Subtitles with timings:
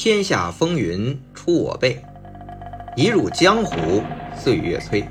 [0.00, 2.00] 天下风云出我辈，
[2.94, 4.00] 一入江湖
[4.32, 5.04] 岁月催。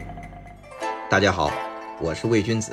[1.10, 1.52] 大家好，
[1.99, 2.71] 我是魏君子，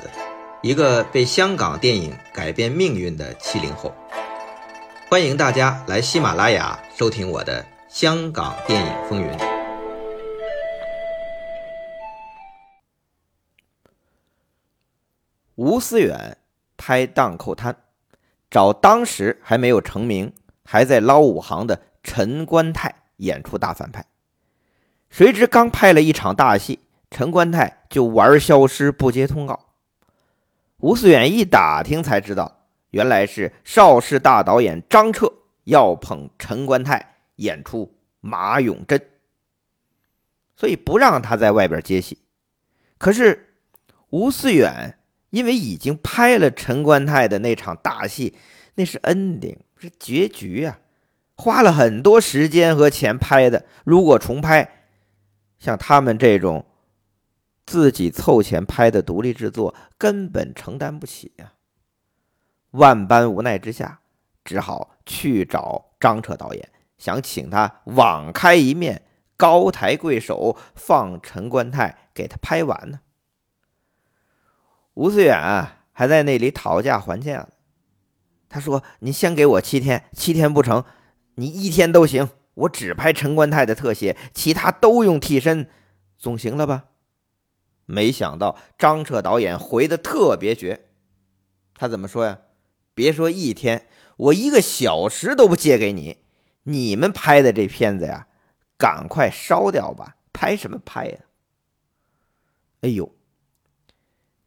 [0.61, 3.93] 一个被香港电影改变命运的七零后。
[5.09, 9.27] 欢迎大家来喜马拉雅收听我的《香港电影风云》。
[15.55, 16.37] 吴思远
[16.77, 17.73] 拍《荡寇滩》，
[18.49, 20.31] 找当时还没有成名、
[20.63, 24.05] 还在捞武行的陈观泰演出大反派。
[25.09, 29.73] 谁知刚拍了一场大戏，陈观泰就玩消失不接通告。
[30.77, 39.01] 吴思远一打听才知道，原来是邵氏大导演张彻要捧陈观泰演出马永贞，
[40.55, 42.19] 所以不让他在外边接戏。
[42.97, 43.55] 可是
[44.11, 44.99] 吴思远。
[45.31, 48.37] 因为已经拍了陈观泰的那场大戏，
[48.75, 50.79] 那是 ending，是结局啊，
[51.35, 53.65] 花了很多时间和钱拍的。
[53.83, 54.87] 如果重拍，
[55.59, 56.65] 像他们这种
[57.65, 61.53] 自己凑钱拍的独立制作，根本承担不起呀。
[62.71, 63.99] 万般无奈之下，
[64.43, 69.03] 只好去找张彻导演，想请他网开一面，
[69.37, 72.99] 高抬贵手，放陈观泰给他拍完呢。
[74.95, 75.37] 吴思远，
[75.91, 77.47] 还在那里讨价还价
[78.47, 80.85] 他说：“你先给我七天，七天不成，
[81.35, 82.29] 你一天都行。
[82.55, 85.69] 我只拍陈冠泰的特写，其他都用替身，
[86.17, 86.85] 总行了吧？”
[87.85, 90.87] 没想到张彻导演回的特别绝，
[91.75, 92.39] 他怎么说呀？
[92.93, 96.23] 别说一天，我一个小时都不借给你。
[96.63, 98.27] 你们拍的这片子呀，
[98.77, 100.15] 赶快烧掉吧！
[100.31, 101.19] 拍什么拍呀？
[102.81, 103.13] 哎呦！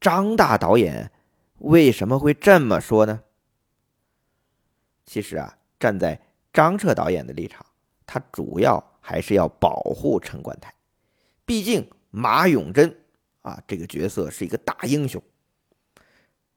[0.00, 1.12] 张大导演
[1.58, 3.20] 为什么会这么说呢？
[5.04, 6.20] 其实啊，站在
[6.58, 7.64] 张彻导演的立场，
[8.04, 10.74] 他主要还是要保护陈观泰。
[11.46, 12.96] 毕竟马永贞
[13.42, 15.22] 啊，这个角色是一个大英雄。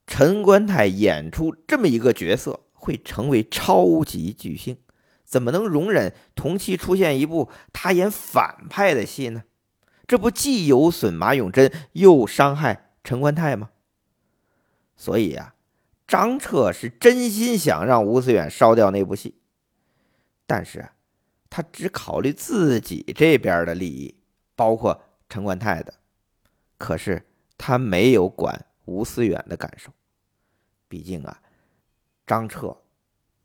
[0.07, 4.75] 陈观泰演出这么一个角色，会成为超级巨星，
[5.23, 9.43] 怎么能容忍同期出现一部他演反派的戏呢？
[10.07, 12.95] 这不既有损马永贞，又伤害。
[13.03, 13.69] 陈观泰吗？
[14.97, 15.53] 所以呀，
[16.07, 19.35] 张彻是真心想让吴思远烧掉那部戏，
[20.51, 20.85] 但是
[21.49, 24.13] 他只考虑自己这边的利益，
[24.53, 25.93] 包括陈冠泰的，
[26.77, 27.25] 可是
[27.57, 29.89] 他没有管吴思远的感受。
[30.89, 31.39] 毕竟啊，
[32.27, 32.75] 张彻，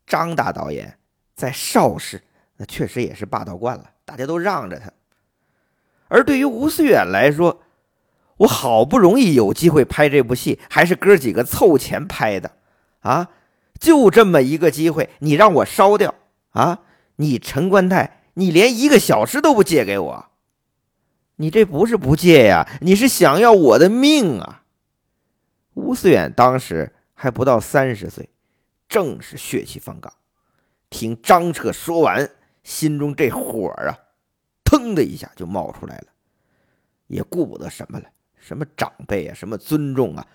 [0.05, 0.99] 张大导演
[1.33, 2.21] 在邵氏
[2.57, 4.91] 那确实也是霸道惯了，大家都让着他，
[6.09, 7.63] 而对于吴思远来说。
[8.39, 12.57] 我好不容易有机会拍这部戏，还是哥几个凑钱拍的，
[12.99, 13.29] 啊，
[13.79, 16.13] 就这么一个机会，你让我烧掉
[16.49, 16.81] 啊？
[17.17, 20.31] 你陈官泰，你连一个小时都不借给我，
[21.35, 24.63] 你这不是不借呀，你是想要我的命啊！
[25.73, 28.29] 吴思远当时还不到三十岁，
[28.87, 30.11] 正是血气方刚，
[30.89, 32.29] 听张彻说完，
[32.63, 33.97] 心中这火啊，
[34.63, 36.07] 腾的一下就冒出来了，
[37.07, 38.05] 也顾不得什么了。
[38.39, 40.25] 什么长辈啊，什么尊重啊？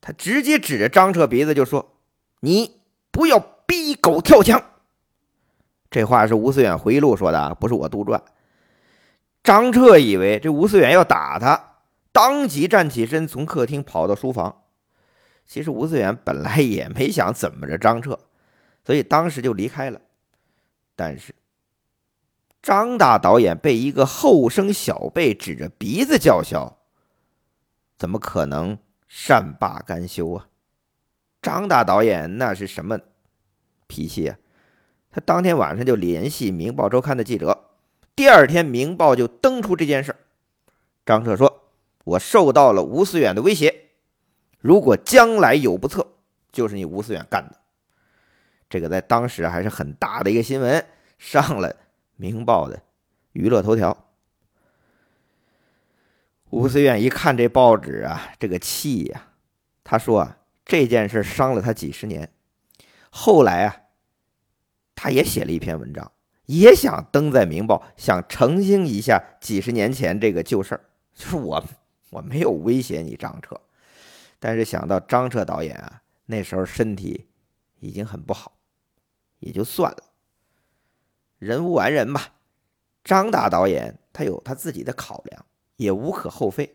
[0.00, 1.96] 他直接指着张彻鼻子就说
[2.40, 4.62] ：“你不要逼狗跳墙。”
[5.94, 8.20] 这话是吴思远回忆录说的啊，不是我杜撰。
[9.44, 11.76] 张彻以为这吴思远要打他，
[12.10, 14.62] 当即站起身，从客厅跑到书房。
[15.46, 18.18] 其实吴思远本来也没想怎么着张彻，
[18.84, 20.00] 所以当时就离开了。
[20.96, 21.32] 但是
[22.60, 26.76] 张大导演被一个后生小辈指着鼻子叫嚣。
[27.96, 30.48] 怎么可能善罢甘休啊？
[31.40, 32.98] 张大导演那是什么
[33.86, 34.36] 脾气啊？
[35.14, 37.70] 他当天晚上就联系《明报周刊》的记者，
[38.16, 40.16] 第二天《明报》就登出这件事
[41.06, 41.68] 张彻说
[42.02, 43.90] ：“我受到了吴思远的威胁，
[44.58, 46.04] 如果将来有不测，
[46.50, 47.60] 就是你吴思远干的。”
[48.68, 50.84] 这个在当时还是很大的一个新闻，
[51.16, 51.70] 上了
[52.16, 52.82] 《明报》的
[53.34, 53.96] 娱乐头条。
[56.50, 59.28] 吴思远一看这报纸啊，这个气呀！
[59.84, 62.32] 他说啊，这件事伤了他几十年。
[63.10, 63.76] 后来啊，
[65.04, 66.10] 他也写了一篇文章，
[66.46, 70.80] 也想登在《明报》，想澄清一下几十年前这个旧事儿。
[71.14, 71.62] 就是我，
[72.08, 73.60] 我没有威胁你张彻，
[74.38, 77.26] 但是想到张彻导演啊，那时候身体
[77.80, 78.52] 已经很不好，
[79.40, 79.98] 也就算了。
[81.38, 82.28] 人无完人吧，
[83.04, 85.44] 张大导演他有他自己的考量。
[85.76, 86.74] 也无可厚非，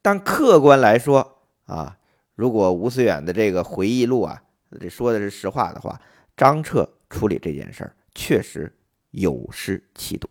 [0.00, 1.98] 但客观来说啊，
[2.36, 4.42] 如果吴思远的这个回忆录啊，
[4.80, 6.00] 这说的是实话的话，
[6.34, 8.76] 张彻处理这件事儿确实
[9.10, 10.28] 有失气度。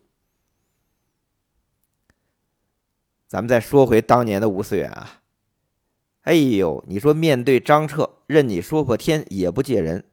[3.26, 5.22] 咱们再说回当年的吴思远啊，
[6.22, 10.04] 哎呦，你说面对张彻，任你说破天也不借人，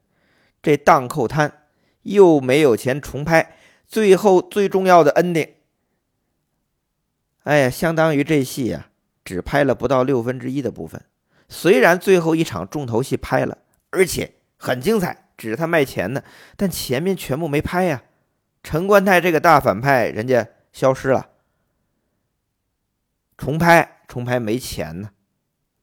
[0.62, 1.66] 这荡寇滩
[2.02, 3.56] 又没有钱重拍，
[3.86, 5.50] 最后最重要的 ending，
[7.44, 8.90] 哎呀，相当于这戏呀
[9.24, 11.04] 只拍了不到六分之一的部分。
[11.48, 13.58] 虽然最后一场重头戏拍了，
[13.90, 16.22] 而且很精彩，指着他卖钱呢，
[16.56, 18.04] 但前面全部没拍呀。
[18.62, 21.30] 陈官泰这个大反派，人家消失了。
[23.36, 25.10] 重拍，重拍没钱呢，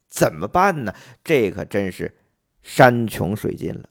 [0.07, 0.95] 怎么办呢？
[1.23, 2.17] 这可真是
[2.63, 3.89] 山穷水尽了。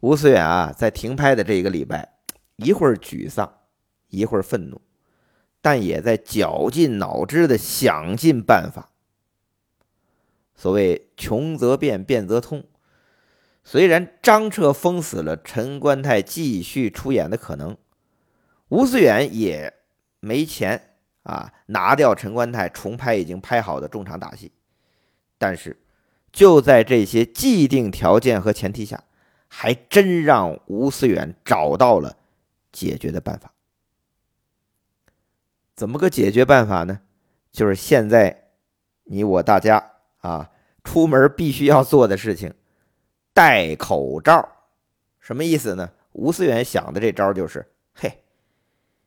[0.00, 2.18] 吴思远啊，在停拍的这一个礼拜，
[2.56, 3.60] 一会儿沮丧，
[4.08, 4.82] 一会儿愤怒，
[5.62, 8.90] 但也在绞尽脑汁的想尽办法。
[10.54, 12.64] 所谓穷则变，变则通。
[13.64, 17.76] 虽然张彻封死了陈官泰继续出演的可能，
[18.68, 19.74] 吴思远也
[20.20, 20.90] 没钱。
[21.24, 24.52] 啊，拿掉陈官泰，重拍已经拍好的重场打戏，
[25.38, 25.80] 但是
[26.30, 29.04] 就在这些既定条件和前提下，
[29.48, 32.18] 还真让吴思远找到了
[32.70, 33.54] 解决的办法。
[35.74, 37.00] 怎么个解决办法呢？
[37.50, 38.50] 就是现在
[39.04, 40.50] 你我大家啊，
[40.82, 42.52] 出门必须要做的事情，
[43.34, 44.48] 戴口罩。
[45.20, 45.90] 什么意思呢？
[46.12, 48.20] 吴思远想的这招就是，嘿。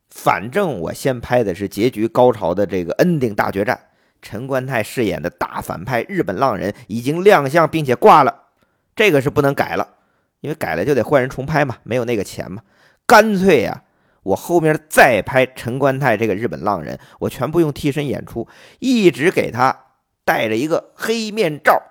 [0.10, 3.80] 反正我先拍的是结局高潮的这个 ending 大决战，
[4.22, 8.44] 陈官泰饰演的大反派日本浪人已经亮相并且挂了，
[8.96, 9.96] 这个是不能改了，
[10.42, 12.64] 因为改了就得换人重拍嘛，没有那个钱嘛。
[13.06, 13.84] 干脆呀，
[14.24, 18.48] 我后面再拍陈官泰这个日本浪人，我全部用替身演出，
[18.80, 19.86] 一直给他
[20.26, 21.82] 戴着一个黑面罩，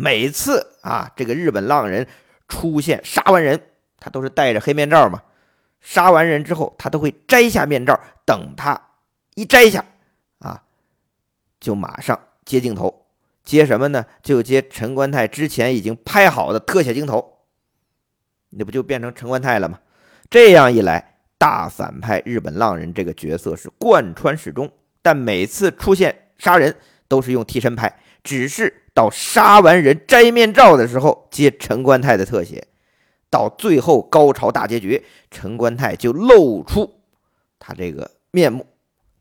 [0.00, 2.06] 每次啊这个日本浪人
[2.48, 3.60] 出现杀完人，
[3.98, 5.22] 他都是戴着黑面罩嘛。
[5.80, 8.80] 杀完人之后，他都会摘下面罩，等他
[9.34, 9.84] 一摘下，
[10.38, 10.62] 啊，
[11.60, 13.06] 就马上接镜头，
[13.44, 14.06] 接什么呢？
[14.22, 17.38] 就接陈冠泰之前已经拍好的特写镜头，
[18.50, 19.80] 那不就变成陈冠泰了吗？
[20.28, 24.70] 这样一来，大反派日本浪人这个角色是贯穿始终，
[25.02, 26.76] 但每次出现杀人
[27.08, 32.66] 都是用替身拍，只是到杀完人摘面罩的时候接陈官泰的特写。
[33.30, 37.00] 到最后高潮大结局，陈官泰就露出
[37.58, 38.66] 他这个面目，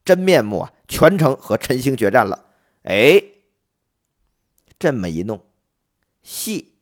[0.03, 0.73] 真面目啊！
[0.89, 2.45] 全程和陈星决战了。
[2.83, 3.23] 哎，
[4.77, 5.41] 这么一弄，
[6.23, 6.73] 戏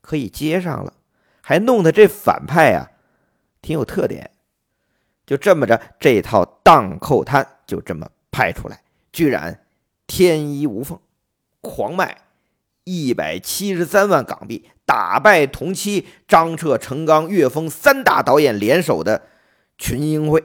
[0.00, 0.92] 可以接上了，
[1.40, 2.92] 还弄得这反派啊
[3.60, 4.30] 挺有特点。
[5.26, 9.66] 就这么着，这套荡寇滩就这么拍出来，居然
[10.06, 11.00] 天衣无缝，
[11.60, 12.22] 狂卖
[12.84, 14.70] 一百七十三万港币。
[14.84, 19.26] 打败同期张彻、陈刚、岳峰三大导演联手的
[19.76, 20.44] 群英会，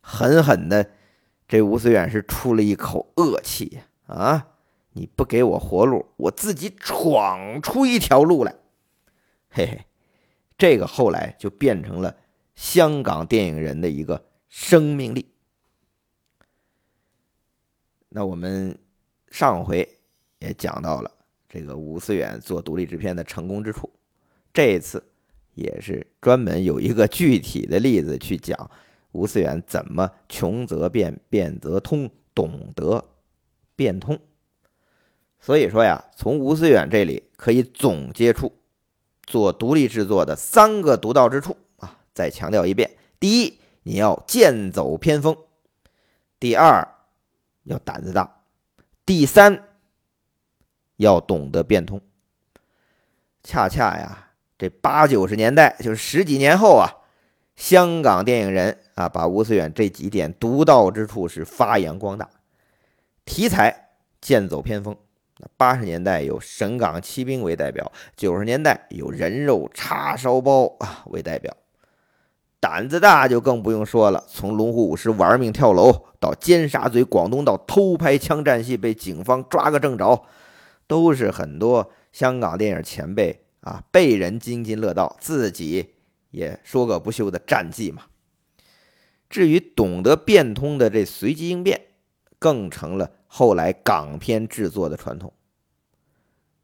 [0.00, 0.92] 狠狠的，
[1.48, 3.80] 这吴思远是出了一口恶气！
[4.06, 4.46] 啊，
[4.92, 8.54] 你不给我活路，我自己闯出一条路来。
[9.50, 9.86] 嘿嘿，
[10.56, 12.16] 这个后来就变成了
[12.54, 15.28] 香港电影人的一个生命力。
[18.10, 18.78] 那我们
[19.34, 19.88] 上回
[20.38, 21.10] 也讲到了。
[21.48, 23.90] 这个吴思远做独立制片的成功之处，
[24.52, 25.02] 这次
[25.54, 28.70] 也是专门有一个具体的例子去讲
[29.10, 33.04] 吴思远怎么穷则变，变则通，懂得
[33.74, 34.16] 变通。
[35.40, 38.52] 所以说呀，从吴思远这里可以总结出
[39.24, 41.98] 做独立制作的三个独到之处啊。
[42.14, 45.34] 再强调一遍：第一，你要剑走偏锋；
[46.38, 46.86] 第二，
[47.64, 48.43] 要胆子大；
[49.06, 49.68] 第三。
[50.96, 52.00] 要懂得变通，
[53.42, 56.86] 恰恰呀，这八九十年代就是十几年后啊，
[57.56, 62.30] 香港电影人啊，把吴思远这几点独到之处是发扬光大。
[63.24, 63.88] 题材
[64.20, 64.96] 剑走偏锋，
[65.56, 71.52] 八十年代有《神港奇兵》为代表，九十年代有人肉叉烧包啊为代表。
[72.64, 80.24] 胆子大就更不用说了，从《龙虎武师》玩命跳楼到尖沙咀广东道偷拍枪战戏被警方抓个正着。
[80.86, 85.90] 都是很多香港电影前辈啊，被人津津乐道，自己
[86.30, 88.04] 也说个不休的战绩嘛。
[89.28, 91.82] 至于懂得变通的这随机应变，
[92.38, 95.34] 更成了后来港片制作的传统。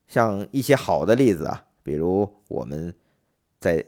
[0.09, 2.95] 像一些好的例子啊，比如我们
[3.59, 3.85] 在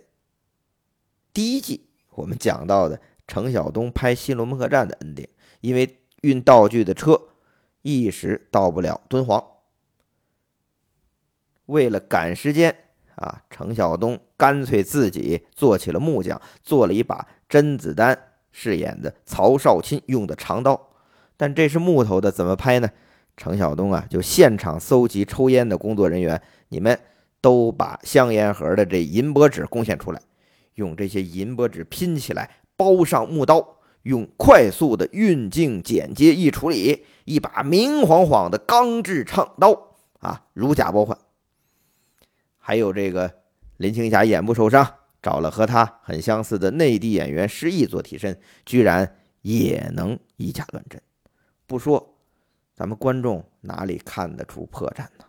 [1.33, 5.29] 第一季我们讲到的程晓东拍《新龙门客栈》的恩典，
[5.61, 7.21] 因为运道具的车
[7.83, 9.43] 一时到不了敦煌。
[11.67, 12.77] 为了赶时间
[13.15, 18.19] 啊，程晓东干脆自己做起了木匠，做了一把甄子丹
[18.51, 20.89] 饰演的曹少钦用的长刀。
[21.37, 22.91] 但这是木头的，怎么拍呢？
[23.37, 26.99] 程晓东啊，就现场搜集抽烟的工作人员，你们
[27.41, 30.21] 都把香烟盒的这银箔纸贡献出来，
[30.75, 41.19] 用这些银箔纸拼起来，包上木刀，用快速的运镜剪接一处理，一把明晃晃的钢制唱刀啊，如假包换。
[42.59, 43.43] 还有这个
[43.77, 51.01] 林青霞眼部受伤，找了和她很相似的内地演员失忆做替身，居然也能以假乱真。
[51.67, 52.09] 不说。
[52.75, 55.27] 咱们观众哪里看得出破绽呢？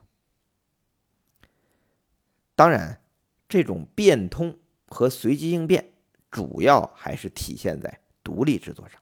[2.55, 3.01] 当然，
[3.49, 4.57] 这种变通
[4.93, 5.91] 和随机应变，
[6.31, 9.01] 主要还是体现在独立制作上。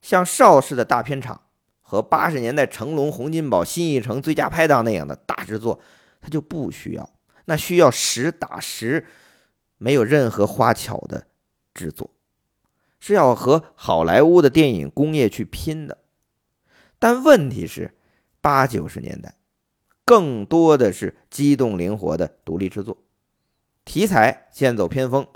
[0.00, 1.40] 像邵氏的大片场
[1.80, 5.80] 和八十年代成龙、洪金宝、新艺城最佳拍档那样的大制作，
[6.20, 7.10] 它就不需要，
[7.46, 9.06] 那需要实打实，
[9.78, 11.26] 没有任何花巧的
[11.72, 12.10] 制作，
[13.00, 15.98] 是要和好莱坞的电影工业去拼的。
[16.98, 17.94] 但问题是，
[18.40, 19.34] 八九十年代
[20.04, 22.98] 更多的是机动灵活的独立制作，
[23.84, 25.26] 题材剑走偏锋，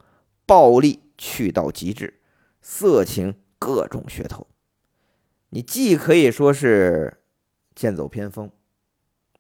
[0.47, 2.21] 暴力去到极致，
[2.61, 4.47] 色情各种噱头。
[5.50, 7.23] 你既可以说是
[7.75, 8.50] 剑走偏锋，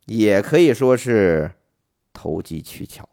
[0.06, 1.52] 也可以说是
[2.12, 3.08] 投机取巧。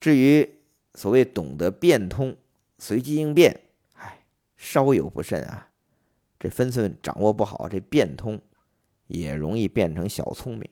[0.00, 0.60] 至于
[0.94, 2.36] 所谓懂得变通、
[2.78, 3.62] 随机应变，
[3.94, 4.26] 唉，
[4.56, 5.70] 稍有不慎啊。
[6.38, 8.40] 这分寸掌握不好，这变通
[9.08, 10.70] 也容易变成小聪明，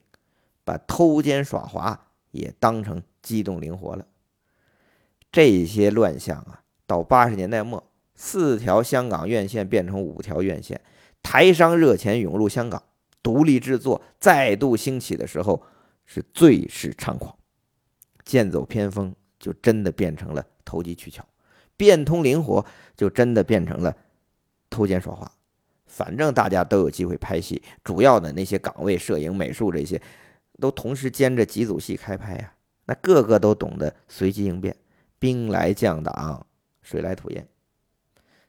[0.64, 4.06] 把偷奸耍滑也当成机动灵活了。
[5.32, 10.80] 这些乱象啊，到八十年代末，四条香港院线变成五条院线，
[11.22, 12.82] 台商热钱涌入香港，
[13.22, 15.62] 独立制作再度兴起的时候，
[16.04, 17.36] 是最是猖狂，
[18.24, 21.26] 剑走偏锋就真的变成了投机取巧，
[21.76, 22.64] 变通灵活
[22.96, 23.94] 就真的变成了
[24.70, 25.30] 偷奸耍滑。
[25.84, 30.00] 反正大家都有机会拍戏，主要的那些岗位，摄影、美术这些，
[30.60, 32.54] 都同时兼着几组戏开拍呀。
[32.86, 34.76] 那个个都懂得随机应变，
[35.18, 36.46] 兵来将挡，
[36.82, 37.46] 水来土掩。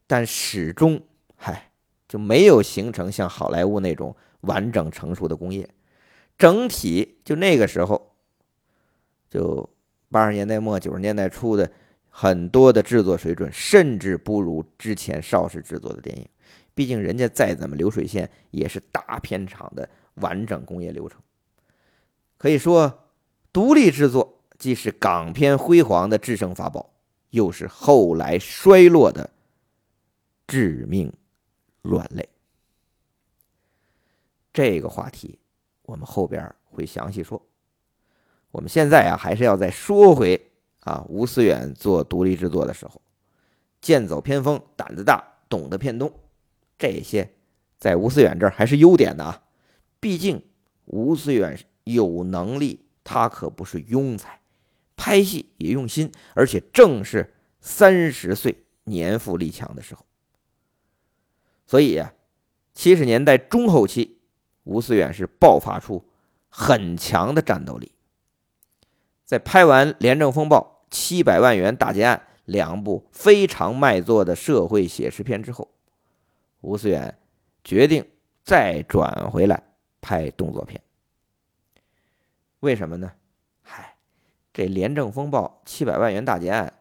[0.06, 1.02] 但始终，
[1.36, 1.72] 嗨，
[2.08, 5.68] 就没有形成像好莱坞那种完整成熟的工业。
[6.38, 8.16] 整体就那个时候，
[9.28, 9.68] 就
[10.10, 11.70] 八十年代末九十年代初的
[12.10, 16.30] 很多的制作水准，甚至不如之前邵氏制作的电影。
[16.76, 21.20] 毕竟人家再怎么流水线，也是大片场的完整工业流程。
[22.38, 23.06] 可以说，
[23.52, 26.94] 独立制作既是港片辉煌的制胜法宝，
[27.32, 29.30] 又是后来衰落的
[30.48, 31.12] 致命
[31.82, 32.30] 软肋。
[34.54, 35.40] 这个话题
[35.84, 37.44] 我们后边会详细说。
[38.52, 43.02] 我们现在啊，还是要再说回啊，吴思远做独立制作的时候，
[43.82, 46.12] 剑走偏锋，胆子大，懂得偏东。
[46.78, 47.34] 这些
[47.78, 49.44] 在吴思远这儿还是优点的啊，
[50.00, 50.44] 毕竟
[50.86, 51.60] 吴思远
[51.94, 54.42] 有能力，他可不是庸才，
[54.96, 60.06] 拍戏也用心，而且正是三十岁年富力强的时候。
[61.66, 62.14] 所以呀，
[62.74, 64.20] 七十年代中后期，
[64.64, 66.06] 吴思远是爆发出
[66.50, 67.92] 很强的战斗力。
[69.26, 75.70] 在拍完《廉政风暴》《七百万元大劫案》两部非常卖座的社会写实片之后。
[76.62, 77.18] 吴思远
[77.64, 78.06] 决定
[78.44, 79.62] 再转回来
[80.00, 80.82] 拍动作片，
[82.60, 83.14] 为什么呢？
[83.62, 83.98] 嗨，
[84.54, 86.74] 这《廉政风暴》七百万元大劫案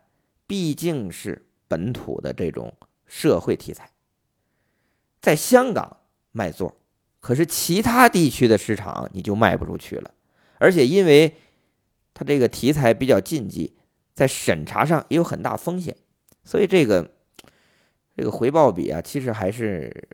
[0.47, 2.75] 毕竟是本土的这种
[3.07, 3.91] 社会题材，
[5.21, 5.99] 在香港
[6.33, 6.77] 卖座，
[7.21, 10.13] 可是其他地区的市场你就卖不出去了。
[10.59, 11.37] 而且因为
[12.15, 13.77] 它这个题材比较禁忌，
[14.15, 15.97] 在审查上也有很大风险，
[16.45, 17.13] 所以这个。
[18.19, 20.09] 这个回报比啊，其实还是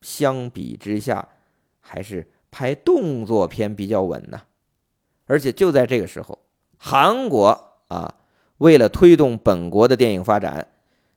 [0.00, 1.28] 相比之下，
[1.78, 4.42] 还是拍动作片比较稳呢。
[5.26, 6.38] 而且就在这个时候，
[6.78, 8.14] 韩国啊，
[8.58, 10.66] 为了推动本国的电影发展，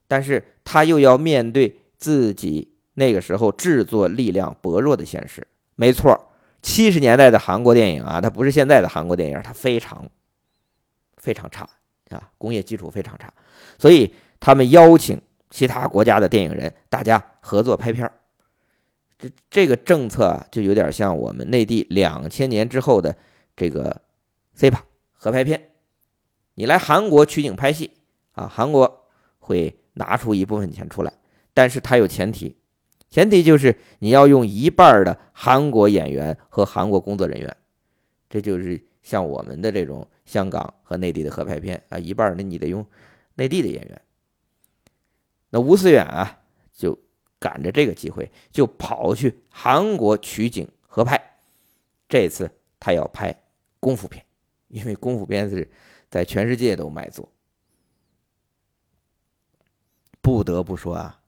[0.07, 5.47] 但是他又要面对自己那个时候制作力量薄弱的现实。
[5.75, 6.29] 没错，
[6.61, 10.09] 七十年代的韩国电影啊，它不是现在的韩国电影，它非常
[11.17, 11.69] 非常差
[12.09, 13.33] 啊，工业基础非常差，
[13.77, 15.21] 所以他们邀请。
[15.53, 18.13] 其他国家的电影人，大家合作拍片儿，
[19.21, 23.15] 这这个政策啊，就有点像我们内地两千年之后的
[23.55, 24.01] 这个
[24.57, 24.79] CPA
[25.13, 25.69] 合拍片。
[26.55, 27.91] 你来韩国取景拍戏
[28.31, 29.07] 啊，韩国
[29.39, 31.13] 会拿出一部分钱出来，
[31.53, 32.57] 但是它有前提，
[33.09, 37.57] 前提就是你要用一半的韩国演员和韩国工作人员，
[38.29, 42.85] 这就是像我们的这种香港和内地的合拍片啊，一半那你得用
[43.35, 44.01] 内地的演员。
[45.49, 46.39] 那吴思远啊，
[46.73, 46.97] 就
[47.41, 51.19] 赶着这个机会，就跑去韩国取景合拍。
[52.07, 53.35] 这次他要拍
[53.79, 54.23] 功夫片，
[54.67, 55.67] 因为功夫片是
[56.07, 57.27] 在全世界都卖座。
[60.21, 61.19] 不得不说啊，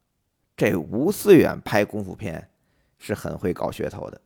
[0.56, 2.52] 这吴思远拍功夫片
[3.00, 4.22] 是很会搞噱头的。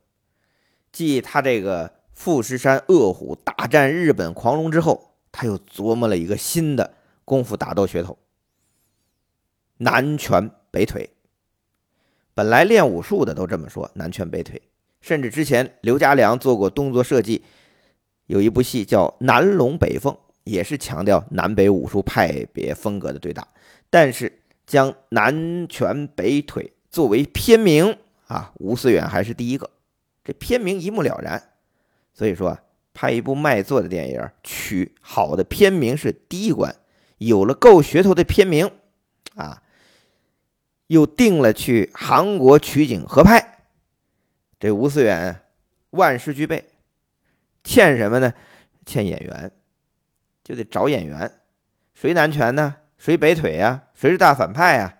[0.92, 8.18] 继他这个富士山恶虎大战日本狂龙之后，他又琢磨了一个新的功夫打斗噱头。
[9.78, 11.08] 南拳北腿，
[12.38, 14.62] 本来练武术的都这么说，南拳北腿。
[15.00, 17.42] 甚至之前刘家良做过动作设计，
[18.26, 20.14] 有一部戏叫《南龙北凤》，
[20.44, 23.48] 也是强调南北武术派别风格的对打。
[23.90, 27.96] 但是将南拳北腿作为片名
[28.28, 29.68] 啊，吴思远还是第一个。
[30.22, 31.42] 这片名一目了然，
[32.14, 32.56] 所以说
[32.94, 36.72] 拍一部卖座的电影，取好的片名是第一关。
[37.16, 38.70] 有了够噱头的片名
[39.34, 39.60] 啊。
[40.88, 43.60] 又定了去韩国取景合拍，
[44.58, 45.42] 这吴思远
[45.90, 46.68] 万事俱备，
[47.62, 48.34] 欠什么呢？
[48.84, 49.52] 欠演员，
[50.42, 51.30] 就得找演员。
[51.94, 52.76] 谁南拳呢？
[52.96, 53.84] 谁北腿呀？
[53.94, 54.98] 谁是大反派呀？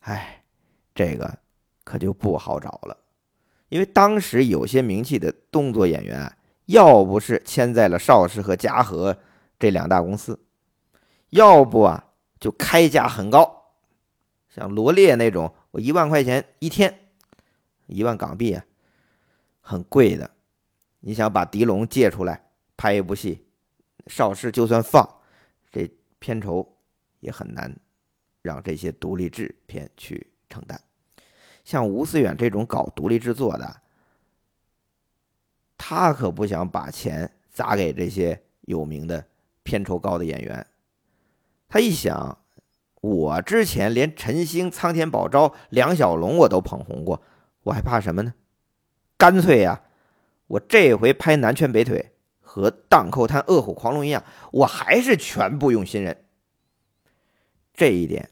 [0.00, 0.42] 哎，
[0.94, 1.38] 这个
[1.82, 2.96] 可就不好找了，
[3.70, 6.30] 因为当时有些名气的动作演员，
[6.66, 9.16] 要不是签在了邵氏和嘉禾
[9.58, 10.38] 这两大公司，
[11.30, 12.04] 要不啊
[12.38, 13.55] 就开价很高。
[14.56, 17.10] 像罗列那种，我一万块钱一天，
[17.88, 18.64] 一万港币啊，
[19.60, 20.30] 很贵的。
[21.00, 23.46] 你想把狄龙借出来拍一部戏，
[24.06, 25.06] 邵氏就算放，
[25.70, 25.86] 这
[26.18, 26.78] 片酬
[27.20, 27.78] 也很难
[28.40, 30.80] 让这些独立制片去承担。
[31.62, 33.82] 像吴思远这种搞独立制作的，
[35.76, 39.22] 他可不想把钱砸给这些有名的、
[39.62, 40.66] 片酬高的演员。
[41.68, 42.38] 他一想。
[43.06, 47.22] 我之前连陈星、苍天宝昭、梁小龙我都捧红过，
[47.62, 48.34] 我还怕什么呢？
[49.16, 49.82] 干脆呀，
[50.48, 56.24] 我这回拍南拳北腿和荡寇滩恶虎狂龙一样，我还是全部用新人。
[57.72, 58.30] 这一点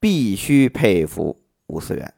[0.00, 2.14] 必须佩服吴思远，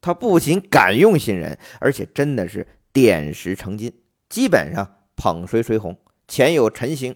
[0.00, 3.92] 他不仅敢用新人，而且真的是点石成金，
[4.28, 5.96] 基本上捧谁谁红。
[6.26, 7.14] 前有陈星、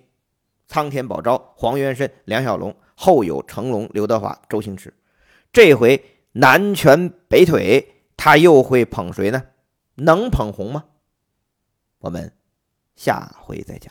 [0.69, 2.77] 苍天宝昭、黄元申、梁小龙。
[3.03, 4.93] 后有成龙、刘德华、周星驰，
[5.51, 9.43] 这回南拳北腿，他又会捧谁呢？
[9.95, 10.85] 能捧红吗？
[12.01, 12.31] 我们
[12.97, 13.91] 下回再讲。